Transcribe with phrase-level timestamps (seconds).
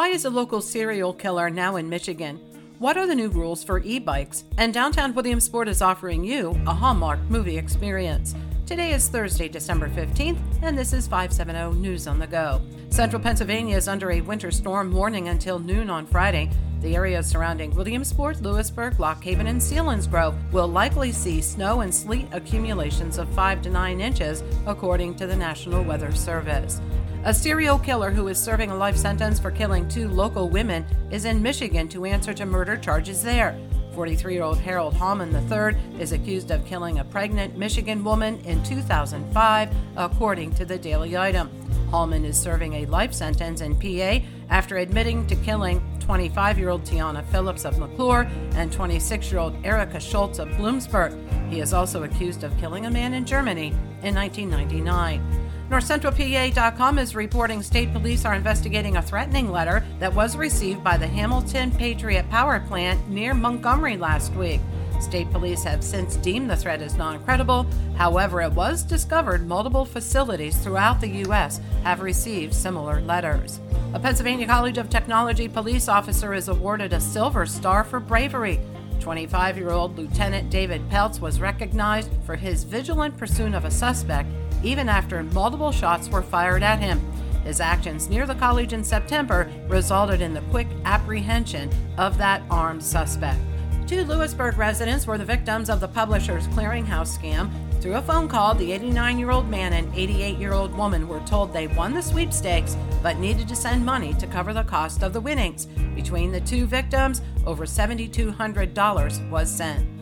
[0.00, 2.40] Why is a local serial killer now in Michigan?
[2.78, 4.44] What are the new rules for e bikes?
[4.56, 8.34] And Downtown Williamsport is offering you a Hallmark movie experience.
[8.70, 12.62] Today is Thursday, December 15th, and this is 570 News on the Go.
[12.90, 16.48] Central Pennsylvania is under a winter storm warning until noon on Friday.
[16.80, 22.28] The areas surrounding Williamsport, Lewisburg, Lock Haven, and Selinsgrove will likely see snow and sleet
[22.30, 26.80] accumulations of 5 to 9 inches, according to the National Weather Service.
[27.24, 31.24] A serial killer who is serving a life sentence for killing two local women is
[31.24, 33.58] in Michigan to answer to murder charges there.
[33.94, 38.62] 43 year old Harold Haulman III is accused of killing a pregnant Michigan woman in
[38.62, 41.50] 2005, according to the Daily Item.
[41.90, 46.84] Haulman is serving a life sentence in PA after admitting to killing 25 year old
[46.84, 51.16] Tiana Phillips of McClure and 26 year old Erica Schultz of Bloomsburg.
[51.50, 53.68] He is also accused of killing a man in Germany
[54.02, 55.39] in 1999.
[55.70, 61.06] NorthCentralPA.com is reporting state police are investigating a threatening letter that was received by the
[61.06, 64.60] Hamilton Patriot Power Plant near Montgomery last week.
[65.00, 67.66] State police have since deemed the threat as non credible.
[67.96, 71.60] However, it was discovered multiple facilities throughout the U.S.
[71.84, 73.60] have received similar letters.
[73.94, 78.58] A Pennsylvania College of Technology police officer is awarded a Silver Star for bravery.
[78.98, 84.28] 25 year old Lieutenant David Peltz was recognized for his vigilant pursuit of a suspect
[84.62, 87.00] even after multiple shots were fired at him.
[87.44, 92.82] His actions near the college in September resulted in the quick apprehension of that armed
[92.82, 93.40] suspect.
[93.86, 97.50] Two Lewisburg residents were the victims of the Publishers Clearinghouse scam.
[97.80, 101.20] Through a phone call, the 89 year old man and 88 year old woman were
[101.20, 105.12] told they won the sweepstakes but needed to send money to cover the cost of
[105.12, 105.66] the winnings.
[105.96, 109.99] Between the two victims, over $7,200 was sent.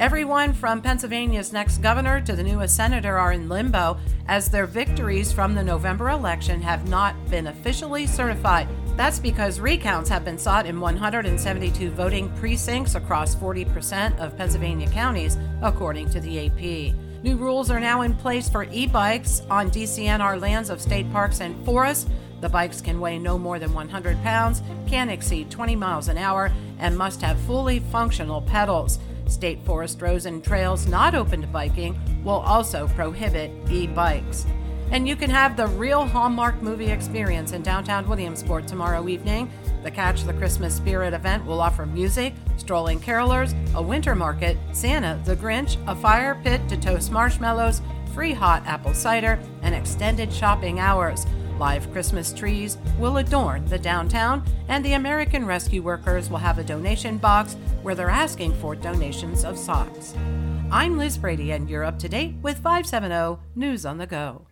[0.00, 3.98] Everyone from Pennsylvania's next governor to the newest senator are in limbo
[4.28, 8.66] as their victories from the November election have not been officially certified.
[8.96, 15.36] That's because recounts have been sought in 172 voting precincts across 40% of Pennsylvania counties,
[15.60, 16.94] according to the AP.
[17.22, 21.42] New rules are now in place for e bikes on DCNR lands of state parks
[21.42, 22.08] and forests.
[22.40, 26.50] The bikes can weigh no more than 100 pounds, can exceed 20 miles an hour,
[26.78, 28.98] and must have fully functional pedals.
[29.30, 34.44] State forest roads and trails not open to biking will also prohibit e bikes.
[34.90, 39.48] And you can have the real Hallmark movie experience in downtown Williamsport tomorrow evening.
[39.84, 45.20] The Catch the Christmas Spirit event will offer music, strolling carolers, a winter market, Santa,
[45.24, 47.82] the Grinch, a fire pit to toast marshmallows,
[48.12, 51.24] free hot apple cider, and extended shopping hours.
[51.60, 56.64] Live Christmas trees will adorn the downtown, and the American Rescue Workers will have a
[56.64, 60.14] donation box where they're asking for donations of socks.
[60.70, 64.46] I'm Liz Brady, and you're up to date with 570 News on the Go.